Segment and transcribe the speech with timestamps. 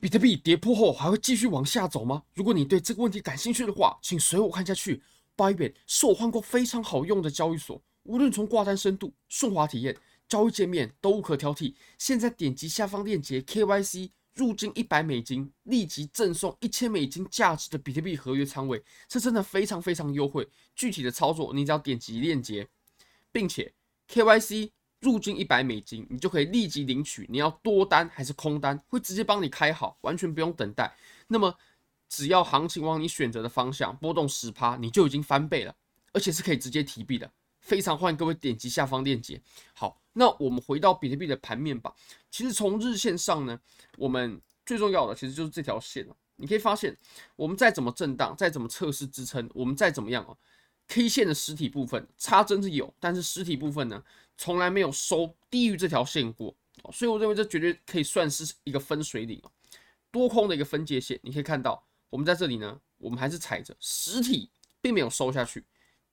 [0.00, 2.22] 比特币跌破后还会继续往下走吗？
[2.34, 5.02] 如果你对这个问题感兴趣的话，请随我看下去。
[5.36, 9.96] Bybit 是我换过非常好用的交易所，无论从挂单深度、顺滑体验、
[10.28, 11.74] 交易界面都无可挑剔。
[11.98, 20.46] 现在点击下方链接 KYC 入金一百美金，立即赠送一千美金价值的比特币合约仓位，这真的非常非常优惠。
[20.76, 22.68] 具体的操作，你只要点击链接，
[23.32, 23.72] 并且
[24.08, 24.70] KYC
[25.04, 27.24] 入金一百美金，你就可以立即领取。
[27.30, 30.92] 你要多单还是空单，会直接帮你开好，完全不用等待。
[31.28, 31.54] 那么。
[32.06, 35.74] 只要行情往你选择的方向波动十趴，你就已经翻倍了，
[36.12, 37.28] 而且是可以直接提币的。
[37.58, 39.40] 非常欢迎各位点击下方链接。
[39.72, 41.92] 好，那我们回到比特币的盘面吧。
[42.30, 43.58] 其实从日线上呢，
[43.96, 46.14] 我们最重要的其实就是这条线哦。
[46.36, 46.96] 你可以发现，
[47.34, 50.38] 我们再怎么震荡，再怎么测试支撑，我们再怎么样哦
[50.86, 54.00] ，K 线的实体部分插针是有，但是实体部分呢，
[54.36, 56.54] 从来没有收低于这条线过。
[56.92, 59.50] 所以我认为这绝对可以算是一个分水岭哦，
[60.10, 61.18] 多空的一个分界线。
[61.22, 61.86] 你可以看到。
[62.10, 64.48] 我们在这里呢，我们还是踩着实体，
[64.80, 65.64] 并没有收下去，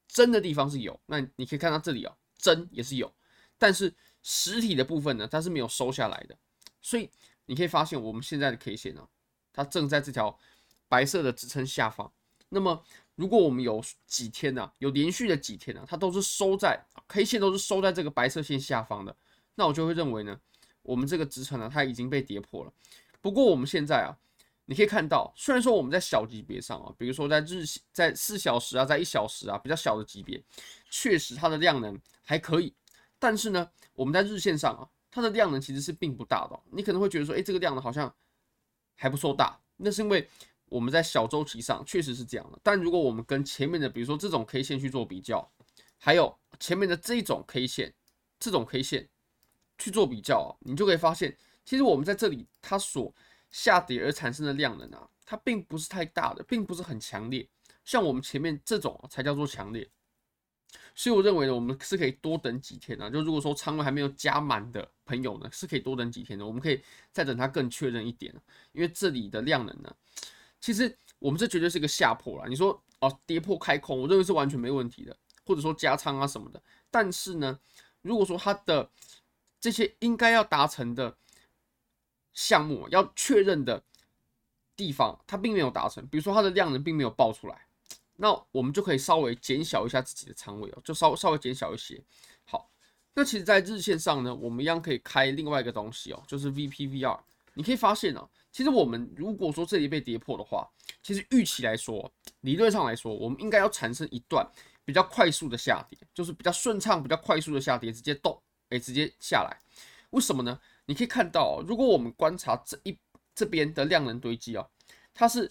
[0.08, 0.98] 真的地方是有。
[1.06, 3.14] 那你可以看到这里啊，真也是有，
[3.56, 6.36] 但是实体的部分呢，它是没有收下来的。
[6.80, 7.08] 所以
[7.46, 9.08] 你可以发现，我们现在的 K 线呢，
[9.52, 10.36] 它正在这条
[10.88, 12.12] 白色的支撑下方。
[12.48, 12.84] 那么，
[13.22, 19.16] 如果我们有几天呢，有连续的几天呢，它都是收在 K 线都是收在这个白色线下方的，
[19.54, 20.36] 那我就会认为呢，
[20.82, 22.72] 我们这个支撑呢，它已经被跌破了。
[23.20, 24.18] 不过我们现在啊。
[24.66, 30.40] 你可以看到，虽然说我们在小级别上啊，比如说在日在四小时啊，在一小时啊，比较小的级别，
[30.88, 32.72] 确实它的量能还可以。
[33.18, 36.58] 但是呢，我们在日线上啊，它的量能其实是并不大的。
[36.70, 38.10] 你可能会觉得说，诶，这个量能好像
[38.94, 40.26] 还不错大，那是因为
[40.72, 42.58] 我们在小周期上确实是这样的。
[42.62, 45.46] 但如果我们跟前面的，比如说这种 K 线去做比较，
[45.98, 47.92] 还有前面的这种 K 线，
[48.40, 49.08] 这种 K 线
[49.76, 53.14] 去做比较，你就可以发现，其实我们在这里它所
[53.50, 57.46] 下跌而产生的量能啊，它并不是太大的，并不是很强烈。
[57.84, 59.86] 像我们前面这种才叫做强烈。
[60.94, 63.10] 所以我认为呢，我们是可以多等几天啊。
[63.10, 66.46] 就如果说仓位还没有加满的朋友呢，是可以多等几天的。
[66.46, 66.80] 我们可以
[67.12, 68.34] 再等它更确认一点，
[68.72, 69.94] 因为这里的量能呢，
[70.62, 72.48] 其实我们这绝对是一个下破了。
[72.48, 75.14] 你说哦，跌破开空，我认为是完全没问题的，
[75.44, 76.62] 或者说加仓啊什么的。
[76.90, 77.58] 但是呢，
[78.00, 78.90] 如果说它的
[79.60, 81.14] 这些应该要达成的。
[82.34, 83.84] 项目要确认的
[84.74, 87.66] 地方，它并没有达成，比如说它的量能并没有爆出来，
[88.16, 92.02] 那我们就可以稍微减小一下自己的仓位哦，就稍稍微减小一些。
[92.46, 92.70] 好，
[93.12, 97.20] 那其实，在日线上呢，我们一样可以开另外一个东西哦，就是 VPVR。
[97.52, 100.68] 你可以发现哦，其实我们如果说这里被跌破的话，
[101.02, 104.46] 其实预期来说，理论上来说，我们应该要产生一段
[104.84, 109.58] 比较快速的下跌，就是比较顺畅、比较快速的下跌，直接动，哎，直接下来。
[110.10, 110.60] 为什么呢？
[110.84, 112.98] 你可以看到，如果我们观察这一
[113.34, 114.68] 这边的量能堆积哦，
[115.14, 115.50] 它是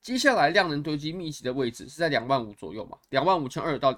[0.00, 3.96] 接下来量能堆积密集的位置是在两万五左右嘛，两万五千二到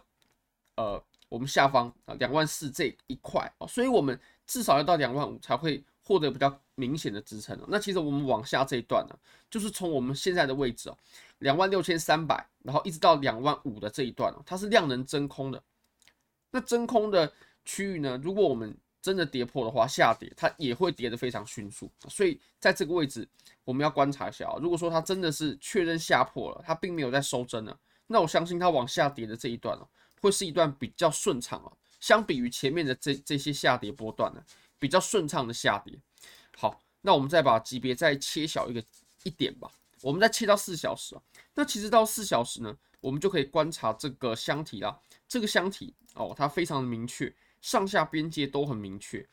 [0.77, 7.65] 呃我们下方啊两万四这一块哦，所以我们至少要到两万五才会获得比较明显的支撑哦。
[7.69, 9.19] 那其实我们往下这一段呢，
[9.51, 10.99] 就是从我们现在的位置哦，
[11.39, 15.63] 两万六千三百，然后一直到两万五的这一段哦，它是量能真空的。
[16.51, 17.33] 那真空的
[17.65, 23.29] 区域呢，如果我们真的跌破的话，下跌它也会跌得非常迅速，所以在这个位置
[23.65, 24.57] 我们要观察一下啊。
[24.63, 29.89] 如果说它真的是确认下破了，它并没有在收针了，那我相信它往下跌的这一段哦，
[30.21, 31.73] 会是一段比较顺畅啊。
[32.01, 34.43] 相比于前面的这这些下跌波段呢，
[34.85, 35.99] 比较顺畅的下跌。
[36.59, 38.85] 好，那我们再把级别再切小一个
[39.23, 39.71] 一点吧，
[40.03, 41.23] 我们再切到四小时啊。
[41.55, 45.01] 那其实到四小时呢，我们就可以观察这个箱体啦。
[45.27, 47.35] 这个箱体哦，它非常的明确。
[47.63, 49.27] 上下边界都很明确，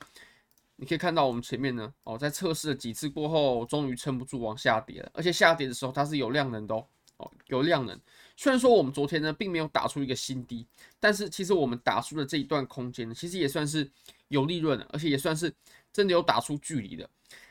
[0.78, 6.88] 你可以看到我们前面呢，哦，在测试了几次过后，终于撑不住往下跌了，而且下跌的时候它是有量能的哦，
[7.18, 8.00] 哦，有量能。
[8.38, 10.66] 虽然说我们昨天呢并没有打出一个新低，
[10.97, 13.91] 但是其实我们打出的这一段空间呢，其实也算是
[14.31, 15.53] 有利润的，而且也算是
[15.94, 17.08] 真的有打出距离的。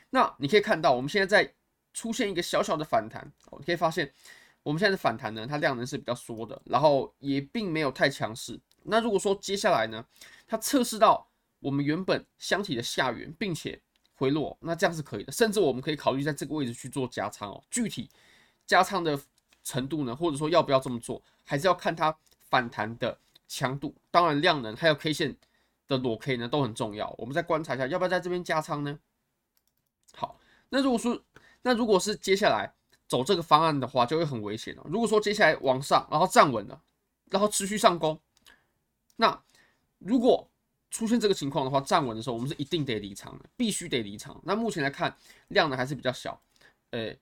[0.09, 1.53] 那你可以看到我们现在在
[1.93, 4.11] 出现一个小小的反弹，你可以发现
[4.63, 8.59] 我们现在的反弹呢，它量能是比较缩的，然后也并没有太强势。
[8.83, 10.03] 那如果说接下来呢，
[10.47, 11.25] 它测试到
[11.59, 13.79] 我们原本箱体的下缘，并且
[14.15, 17.63] 回落，那这样是可以的，甚至我们可以考虑在这个位置去做加仓哦。
[17.69, 18.09] 具体
[18.65, 19.19] 加仓的
[19.63, 22.15] 程度呢，或者说要不要这么做，还是要看它
[22.49, 23.17] 反弹的
[23.47, 23.95] 强度。
[24.09, 25.35] 当然，量能还有 K 线
[25.91, 27.13] 的裸 K 呢都很重要。
[27.17, 28.97] 我们再观察一下，要不要在这边加仓呢？
[30.13, 30.39] 好，
[30.69, 31.21] 那如果说
[31.61, 32.73] 那如果是接下来
[33.07, 34.83] 走这个方案的话，就会很危险了。
[34.85, 36.81] 如果说接下来往上，然后站稳了，
[37.25, 38.19] 然后持续上攻。
[39.17, 39.43] 那
[39.99, 40.49] 如果
[40.89, 44.41] 出现这个情况的话，站稳的时候，我们是一定得离场的，必须得离场。
[44.43, 45.15] 那目前来看，
[45.49, 46.41] 量呢还是比较小，
[46.91, 47.19] 诶，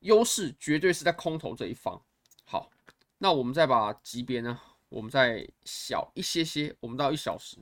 [0.00, 2.00] 优势绝对是在空头这一方。
[2.44, 2.70] 好，
[3.18, 7.56] 那我们再把级别呢，我们再小一些些，我们到一小时，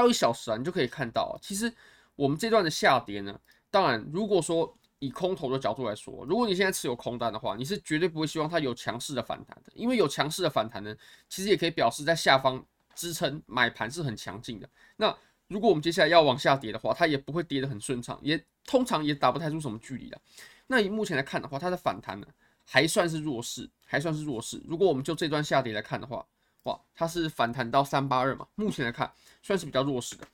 [0.00, 1.72] 到一小时啊，你就可以看到，其实
[2.16, 3.38] 我们这段的下跌呢，
[3.70, 10.94] 当然如果说以空头的角度来说，如果你现在持有空单的话，你是绝对不会希望它有强势的反弹的，因为有强势的反弹呢，
[11.28, 12.62] 其实也可以表示在下方
[12.94, 14.68] 支撑买盘是很强劲的。
[14.96, 15.16] 那
[15.48, 20.20] 如果我们接下来要往下跌的话，它也不会跌得很顺畅，也通常也打不太出什么距离的。
[20.66, 22.26] 那以目前来看的话，它的反弹呢
[22.64, 24.62] 还算是弱势，还算是弱势。
[24.66, 26.24] 如果我们就这段下跌来看的话，
[26.64, 29.10] 哇，它是反弹到三八二嘛，目前来看
[29.42, 30.26] 算是比较弱势的。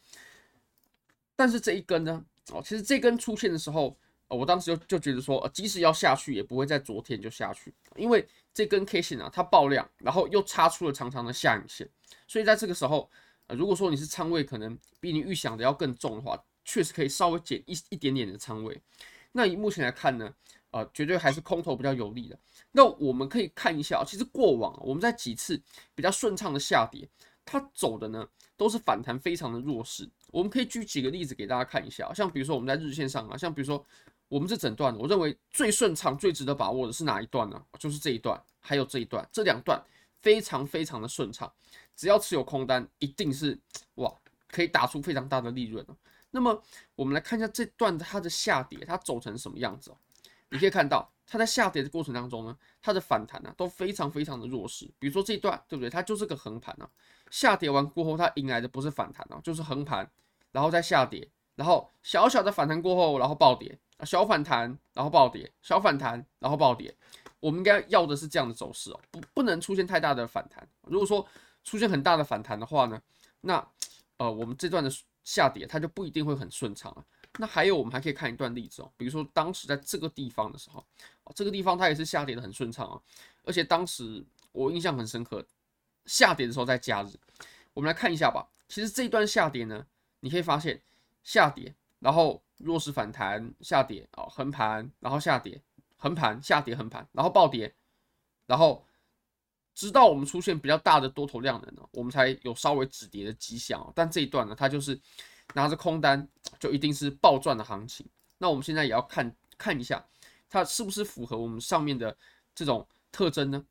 [1.34, 3.96] 但是这一根呢，哦，其实这根出现的时候，
[4.28, 11.88] 我当时就就觉得说，即使要下去，也不会在昨天就下去，因为这根 K 线啊，它爆量，然后又插出了长长的下影线，
[12.26, 13.10] 所以在这个时候。
[13.48, 18.76] 呃，如果说你是仓位可能比你预想的要更重的话，确实可以稍微减一一点点的仓位。
[19.30, 20.34] 那以目前来看呢，
[20.76, 22.38] 呃，绝对还是空头比较有利的。
[22.70, 25.58] 那我们可以看一下，其实过往我们在几次
[25.94, 27.08] 比较顺畅的下跌，
[27.46, 28.28] 它走的呢
[28.58, 30.06] 都是反弹非常的弱势。
[30.30, 33.82] 我们可以举几个例子给大家看一下，像比如说我们在日线上啊，像比如说
[34.28, 37.58] 我们这整段，我认为最顺畅、最值得把握的是哪一段呢？
[37.78, 39.82] 就是这一段，还有这一段，这两段
[40.20, 41.50] 非常非常的顺畅。
[41.94, 43.58] 只要持有空单，一定是
[43.94, 44.12] 哇，
[44.48, 45.82] 可以打出非常大的利润。
[46.30, 46.62] 那么
[46.94, 49.96] 我们来看一下这段它的下跌，它走成什么样子哦？
[50.56, 54.90] 你可以看到，它在下跌的过程当中呢，它的反弹呢都非常非常的弱势。
[54.98, 55.90] 比如说这一段，对不对？
[55.90, 56.88] 它就是个横盘啊。
[57.30, 60.10] 下跌完过后，它迎来的不是反弹啊，就是横盘，
[60.52, 66.96] 然后再下跌，然后小小的反弹过后，然后暴跌，小反弹，然后暴跌，小反弹，然后暴跌。
[67.40, 70.66] 我们应该要的是这样的走势哦，不不能出现太大的反弹。
[70.82, 71.26] 如果说
[71.64, 72.98] 出现很大的反弹的话呢，
[73.42, 73.68] 那
[74.16, 74.90] 呃，我们这段的
[75.22, 77.04] 下跌它就不一定会很顺畅了。
[77.38, 80.84] 那还有，我们还可以看一段例子哦，比如说当时在这个地方的时候，
[81.34, 83.00] 这个地方它也是下跌的很顺畅啊，
[83.44, 85.46] 而且当时我印象很深刻，
[86.06, 87.08] 下跌的时候在假日。
[87.74, 88.48] 我们来看一下吧。
[88.68, 89.86] 其实这一段下跌呢，
[90.20, 90.80] 你可以发现
[91.22, 95.60] 下跌，然后弱势反弹，下跌啊，横盘，然后下跌，
[95.96, 97.74] 横盘，下跌，横盘，然后暴跌，
[98.46, 98.84] 然后。
[99.78, 103.92] 直到我们出现比较大的多头量能呢，我们才有稍微止跌的迹象哦。
[103.94, 104.98] 但这一段呢，它就是
[105.56, 106.28] 拿着空单，
[106.60, 108.06] 就一定是暴赚的行情。
[108.36, 110.04] 那我们现在也要看看一下，
[110.50, 112.14] 它是不是符合我们上面的
[112.54, 113.64] 这种特征呢？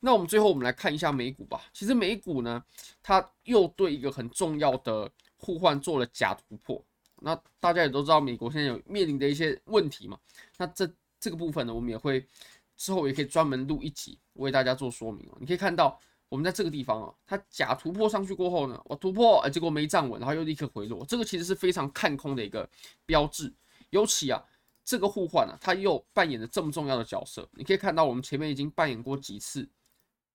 [0.00, 1.62] 那我们最后我们来看一下美股吧。
[1.74, 2.64] 其实美股呢，
[3.02, 6.82] 它又对一个很重要的互换做了假突破。
[7.20, 10.18] 那大家也都知道，美国现在有面临的一些问题嘛。
[10.56, 12.26] 那这这个部分呢，我们也会。
[12.74, 15.36] 之后也可以专门录一集为大家做说明哦。
[15.38, 16.00] 你可以看到，
[16.32, 22.66] 我们在这个地方啊，它假突破上去过后呢，我突破，哎结果没站稳，然后又立刻回落，这个其实是非常看空的一个
[23.04, 23.52] 标志。
[23.90, 24.42] 尤其啊，
[24.82, 27.46] 这个互换啊，它又扮演了这么重要的角色。
[27.52, 29.68] 你可以看到，我们前面已经扮演过几次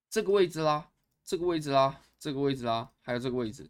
[0.07, 0.87] 这个位置啦，
[1.25, 3.67] 这个位置啦，这个位置啦，还有这个位置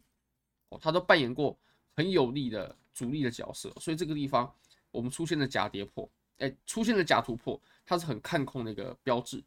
[0.68, 1.58] 哦，它都扮演过
[1.96, 3.72] 很有力的主力的角色。
[3.80, 4.54] 所以这个地方
[4.90, 7.58] 我们出现了假跌破，哎，出现了假突破。
[7.86, 9.42] 它是很看空的一个标志。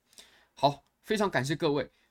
[0.56, 1.88] 好，非常感谢各位，